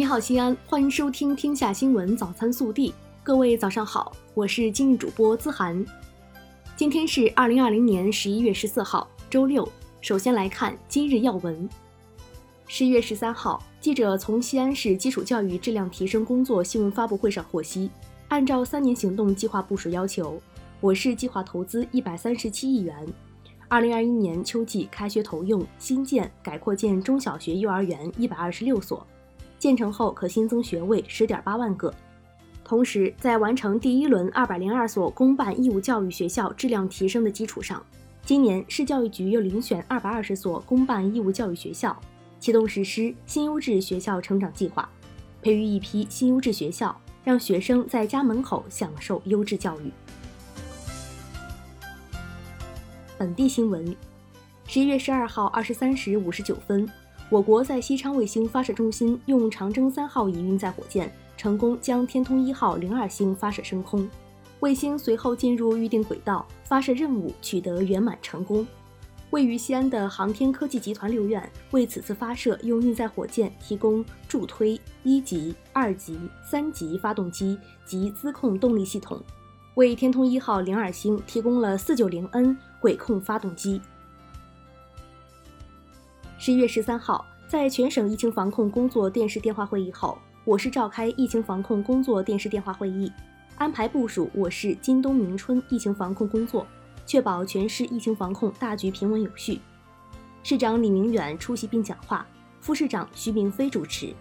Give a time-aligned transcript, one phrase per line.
[0.00, 2.90] 你好，西安，欢迎收听《天下新闻早餐速递》。
[3.22, 5.84] 各位早上好，我是今日主播资涵。
[6.74, 9.70] 今天是二零二零年十一月十四号，周六。
[10.00, 11.68] 首先来看今日要闻。
[12.66, 17.90] 十一月十三号，记者从西安市基础教育质量提升工作新闻发布会上获悉，
[18.28, 20.40] 按照三年行动计划部署要求，
[20.80, 23.06] 我市计划投资一百三十七亿元，
[23.68, 29.06] 二零二一年秋季开学投用新建、改扩建中小学、幼儿园一百二十六所。
[29.60, 31.94] 建成后可新增学位十点八万个，
[32.64, 37.84] 同时在完成第一轮二百零二所公办义务教育学校质量提升的基础上，
[38.24, 41.94] 今年市教育局又遴选二百二十所公办义务教育学校，
[42.40, 44.88] 启动实施新优质学校成长计划，
[45.42, 49.92] 培育一批新优质学校，让学生在家门口享受优质教育。
[53.18, 53.94] 本地新闻：
[54.66, 56.88] 十一月十二号二十三时五十九分。
[57.30, 64.08] 我国在西昌卫星发射中心用长征三号乙运载火箭成功将天通一号零二星发射升空，
[64.58, 68.66] 卫星随后进入预定轨道，发射任务取得圆满成功。
[69.30, 79.22] 位于西安的航天科技集团六院为此次发射用运载火箭提供助推一级、二级、三级发动机及资控动力系统，
[79.76, 83.80] 为天通一号零二星提供了四九零 N 轨控发动机。
[86.42, 93.12] 十一月十三号，在全省疫情防控工作电视电话会议后，我市召开疫情防控工作电视电话会议，
[93.56, 96.66] 安排部署我市今冬明春疫情防控工作，
[97.04, 99.60] 确保全市疫情防控大局平稳有序。
[100.42, 102.26] 市长李明远出席并讲话，
[102.58, 104.14] 副市长徐明飞主持。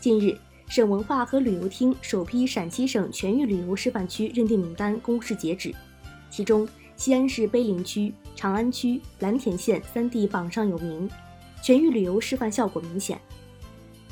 [0.00, 0.34] 近日，
[0.66, 5.74] 省文化和旅游厅首批陕西省全域旅游示范区认定名单公示截止，
[6.30, 6.66] 其中。
[6.98, 11.10] 西安市碑林区、长安区、蓝田县三地榜上有名，
[11.60, 13.20] 全域旅游示范效果明显。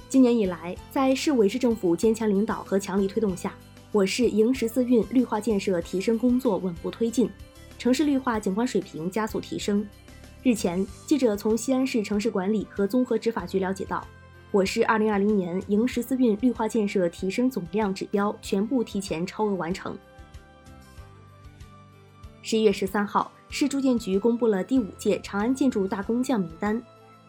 [0.09, 3.55] 今年以来，在市委市政府坚强领导和强力推动下，
[3.93, 7.31] 我市迎十四运绿化建设提升工作稳步推进，
[7.79, 9.87] 城市绿化景观水平加速提升。
[10.43, 14.05] 日前，记者从西安市城市管理和综合执法局了解到，
[14.51, 19.97] 我市2020年迎十四运绿化建设提升总量指标全部提前超额完成。
[22.43, 26.81] 十一月十三号，市住建局公布了第五届长安建筑大工匠名单。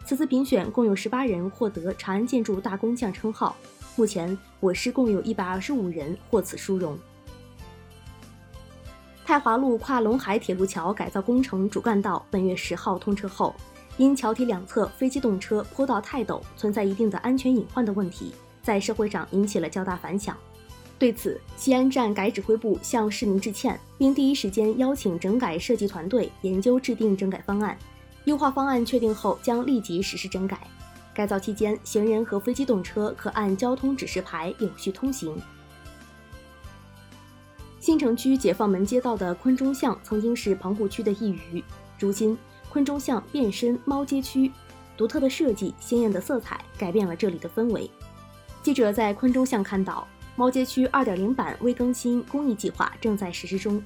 [0.04, 3.56] 此次评选共有十八人获得长安建筑大工匠称号。
[3.94, 6.98] 目前，我市共有一百二十五人获此殊荣。
[9.24, 13.54] 太华路跨陇海铁路桥改造工程主干道本月十号通车后，
[13.96, 20.36] 因桥体两侧非机动车坡道太陡，存在一定的安全隐患的问题，在社会上引起了较大反响。
[20.98, 27.78] 对此，西安站改指挥部向市民致歉，并第一时间邀请整改设计团队研究制定整改方案。
[28.24, 30.58] 优化方案确定后，将立即实施整改。
[31.14, 35.40] 改造期间，行人和非机动车可按交通指示牌有序通行。
[37.78, 41.64] 新城区解放门街道的昆中巷曾经是棚户区的一隅，
[41.96, 42.36] 如今
[42.68, 44.50] 昆中巷变身猫街区，
[44.96, 47.88] 独特的设计、鲜艳的色彩改变了这里的氛围。
[48.64, 50.06] 记者在昆中巷看到。
[50.38, 53.82] 猫街区二点零版微更新公益计划正在实施中。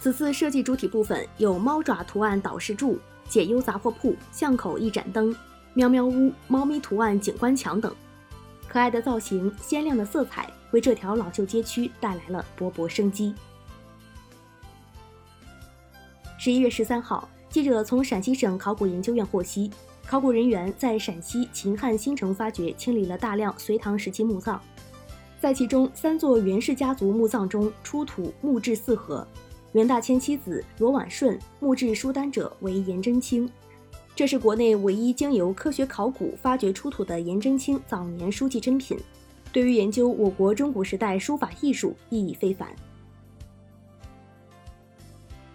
[0.00, 5.36] 此次设计主体部分有猫爪图案导视柱、解忧杂货铺、巷口一盏灯、
[5.74, 7.94] 喵喵屋、猫咪图案景观墙等。
[8.66, 13.34] 可爱的造型、鲜亮的色彩，为这条老旧街区带来了勃勃生机。
[16.38, 19.70] 十一月十三号，记者从陕西省考古研究院获悉，
[20.06, 24.58] 考古人员在陕西秦汉新城发掘清理了大量隋唐时期墓葬。
[25.44, 29.28] 在其中三座袁氏家族墓葬中出土墓志四合，
[29.72, 33.46] 袁大千妻子罗婉顺墓志书单者为颜真卿，
[34.16, 38.98] 这是国内唯一经由科学考古发掘出土的颜真卿早年书记珍品，
[39.52, 42.66] 对于研究我国中古时代书法艺术意义非凡。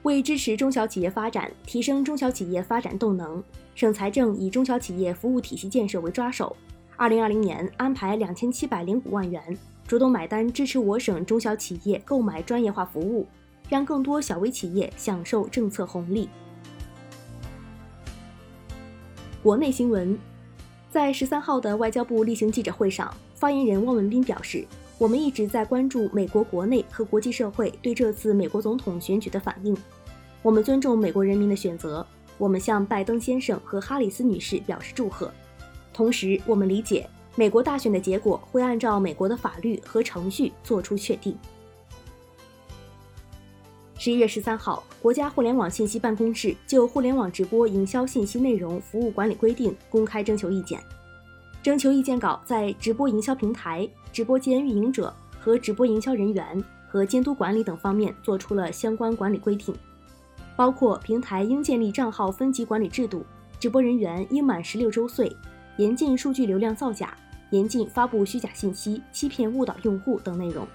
[0.03, 3.44] 为支持中小企业发展，提升中小企业发展动能，
[3.74, 6.56] 省财政以中小企业服务体系建设为抓手，
[6.95, 9.57] 二零二零年安排两千七百零五万元。
[9.89, 13.27] 主动买单，支持我省中小企业购买专业化服务，
[13.68, 16.30] 让更多小微企业享受政策红利。
[19.41, 20.15] 国内新闻，
[20.91, 24.63] 在十三号的外交部例行记者会上，发言人汪文斌表示，
[25.00, 29.75] 我们一直在关注美国国内和国际社会对这次美国总统选举的反应，
[30.44, 32.06] 我们尊重美国人民的选择，
[32.38, 35.33] 我们向拜登先生和哈里斯女士表示祝贺，
[35.92, 37.09] 同时我们理解。
[37.39, 41.33] 美国大选的结果会按照美国的法律和程序作出确定。
[43.97, 50.81] 十一月十三号，国家互联网信息办公室就《互联网直播营销信息内容服务管理规定》公开征求意见。
[51.63, 59.74] 征求意见稿在直播营销平台、直播间运营者和直播营销人员和监督管理等方面作出了相关管理规定，
[60.57, 63.25] 包括平台应建立账号分级管理制度，
[63.62, 65.33] 直播人员应满十六周岁，
[65.77, 67.18] 严禁数据流量造假，
[67.51, 70.68] 严禁发布虚假信息、欺骗误导用户等内容。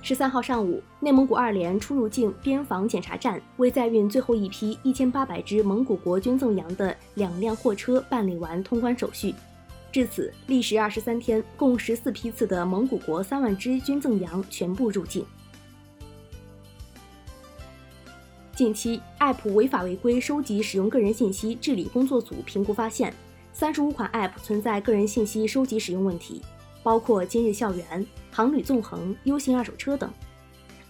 [0.00, 9.34] 十三号上午，内蒙古二连出入境边防检查站为载运最后一批一千八百只蒙古国捐赠羊的两辆货车办理完通关手续。
[9.92, 15.24] 至此，历时二十三天，共十四批次的蒙古国三万只捐赠羊全部入境。
[18.54, 23.12] 近期，App 违法违规收集使用个人信息治理工作组评估发现，
[23.58, 26.40] 三十五款 App 存在个人信息收集使用问题。
[26.80, 30.08] 包括今日校园、航旅纵横、优信二手车等。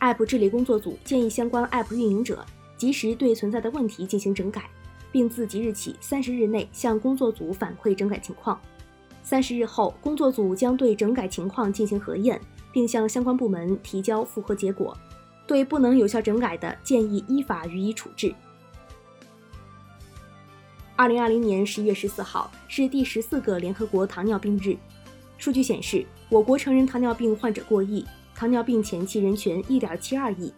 [0.01, 2.45] App 治理工作组建议相关 App 运营者
[2.77, 4.69] 及时对存在的问题进行整改，
[5.11, 8.61] 并自即日起三十日内向工作组反馈整改情况。
[9.23, 12.39] 三十日后，工作组将对整改情况进行核验，
[12.71, 14.95] 并向相关部门提交复核结果。
[15.47, 18.35] 对不能有效整改的，建议依法予以处置。
[20.99, 24.77] 二零二零年十一月十四号是第十四个联合国糖尿病日。
[25.37, 28.05] 数据显示，我国成人糖尿病患者过亿，
[28.35, 30.53] 糖尿病前期人群一点七二亿。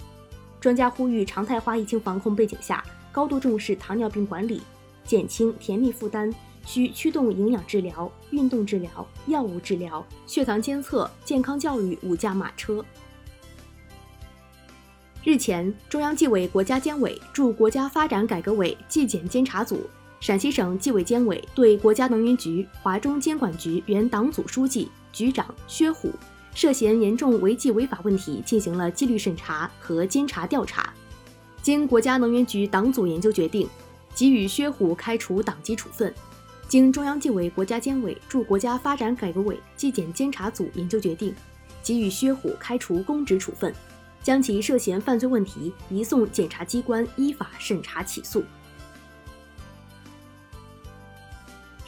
[0.58, 2.82] 专家呼吁，常态化疫情防控背景下，
[3.12, 4.62] 高度重视糖尿病管理，
[5.04, 6.32] 减轻甜蜜负担，
[6.64, 12.82] 需驱动营养治疗、运动治疗、药物治疗、血糖监测、健康教育五驾马车。
[15.22, 19.86] 日前，中央纪委国家监委驻国家发展改革委纪检监察组。
[20.20, 26.12] 陕西省纪委监委对国家能源局华中监管局原党组书记、局长薛虎
[26.54, 30.92] 涉嫌严重违纪违法问题进行了纪律审查和监察调查。
[31.62, 33.66] 经国家能源局党组研究决定，
[34.14, 36.12] 给予薛虎开除党籍处分。
[36.68, 41.34] 经中央纪委国家监委驻国家发展改革委纪检监察组研究决定，
[41.82, 43.74] 给予薛虎开除公职处分，
[44.22, 48.44] 将其涉嫌犯罪问题移送检察机关依法审查起诉。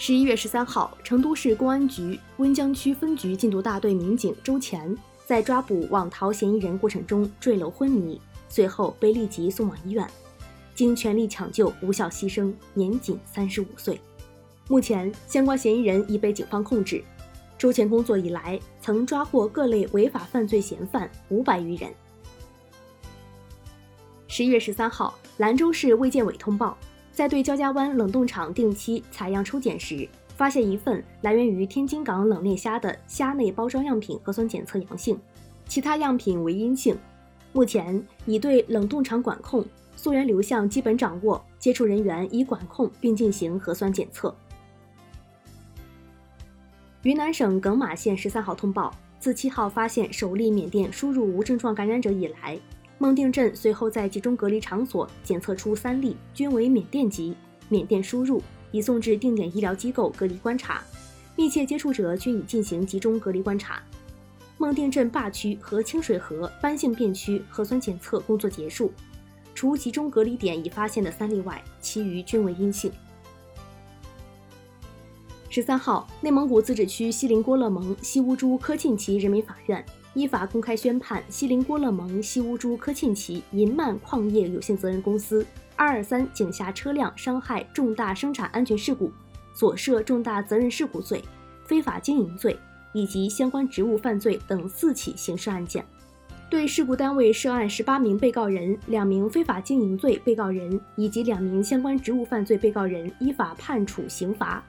[0.04, 4.93] 十一月十三号，成都市公安局温江区分局禁毒大队民警周前
[5.25, 10.04] 在抓捕网逃嫌疑人过程中坠楼昏迷，随后被立即送往医院，
[10.75, 14.00] 经全力抢救无效牺牲，年仅三十五岁。
[14.66, 17.00] 目前，相关嫌疑人已被警方控制。
[17.56, 21.88] 周前工作以来，曾抓获各类违法犯罪嫌犯五百余人。
[24.26, 26.76] 十一月十三号，兰州市卫健委通报。
[27.12, 35.18] 在对焦家湾冷冻厂定期采样抽检时，发现一份来源于天津港冷链虾的虾内包装样品核酸检测阳性，
[35.68, 36.96] 其他样品为阴性。
[37.52, 39.62] 目前已对冷冻厂管控、
[39.94, 44.34] 溯源流向基本掌握，接触人员已管控并进行核酸检测。
[47.02, 52.58] 云南省耿马县十三号通报，自七号发现首例缅甸输入无症状感染者以来。
[53.02, 57.34] 孟定镇随后在集中隔离场所检测出三例，均为缅甸籍，
[57.69, 58.40] 缅甸输入，
[58.70, 60.84] 已送至定点医疗机构隔离观察，
[61.34, 63.82] 密切接触者均已进行集中隔离观察。
[64.56, 68.93] 孟定镇坝区和清水河班姓片区核酸检测工作结束，
[69.52, 72.93] 除集中隔离点已发现的三例外，其余均为阴性。
[75.50, 79.84] 十三号，内蒙古自治区锡林郭勒盟西乌珠科沁旗人民法院。
[80.14, 89.10] 依法公开宣判，锡林郭勒盟西乌珠科沁旗银曼矿业有限责任公司二二三井下车辆伤害重大生产安全事故
[89.54, 91.24] 所涉重大责任事故罪、
[91.64, 92.58] 非法经营罪
[92.92, 95.82] 以及相关职务犯罪等四起刑事案件，
[96.50, 104.62] 对事故单位涉案十八名被告人、两名非法经营罪被告人以及两名相关职务犯罪被告人依法判处刑罚。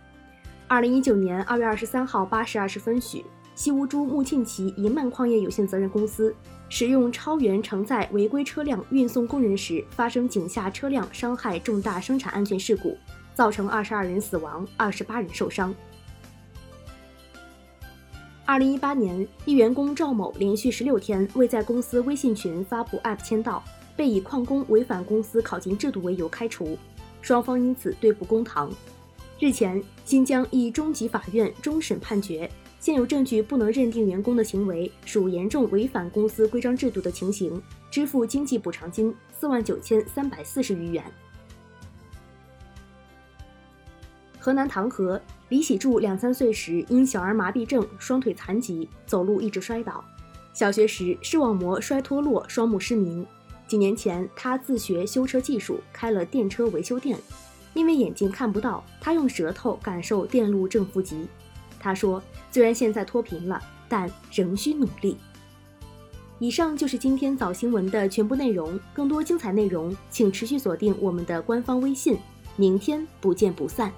[0.69, 3.25] 二零一九年二月二十三号八时二十分许。
[3.55, 6.35] 西乌珠穆沁旗银曼矿业有限责任公司
[6.69, 12.97] 使用超员承载违规车辆运送工人时，发生井下车辆伤害重大生产安全事故，
[13.35, 15.73] 造成二十二人死亡，二十八人受伤。
[18.45, 23.63] 二零一八年，一员工赵某连续十六天未在公司微信群发布 App 签到，
[23.95, 26.77] 被以旷工违反公司考勤制度为由开除，
[27.21, 28.71] 双方因此对簿公堂。
[29.39, 32.49] 日前，新疆一中级法院终审判决。
[32.83, 41.01] 现有证据不能认定员工的行为属严重违反公司规章制度的情形，支付经济补偿金四万九千三百四十余元。
[44.37, 50.03] 河南唐河李喜柱两三岁时因小儿麻痹症双腿残疾，走路一直摔倒，
[50.53, 53.25] 小学时视网膜摔脱落，双目失明。
[53.65, 57.17] 几年前，他自学修车技术，开了电车维修店。
[57.73, 61.25] 因为眼睛看不到，他用舌头感受电路正负极。
[61.83, 65.17] 他说：“虽然现在脱贫了，但仍需努力。”
[66.39, 68.79] 以上就是今天早新闻的全部内容。
[68.93, 72.17] 更多精彩内容，请持续锁定我们的官方微信。
[72.55, 73.91] 明天不见不散。